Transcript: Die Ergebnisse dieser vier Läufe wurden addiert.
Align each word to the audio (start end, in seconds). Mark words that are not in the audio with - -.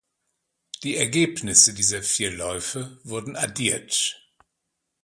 Die 0.81 0.97
Ergebnisse 0.97 1.75
dieser 1.75 2.01
vier 2.01 2.31
Läufe 2.31 2.99
wurden 3.03 3.35
addiert. 3.35 4.19